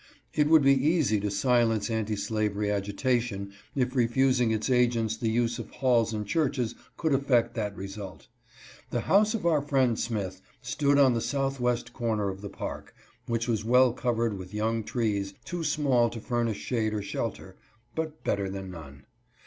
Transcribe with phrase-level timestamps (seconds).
[0.33, 5.59] It would be easy to silence anti slavery agitation if refusing its agents the use
[5.59, 8.27] of halls and churches could affect that result.
[8.89, 12.95] The house of our friend Smith stood on the southwest corner of the park,
[13.27, 17.55] which was well covered with young trees too small to furnish shade or shelter,
[17.93, 19.05] but better than none.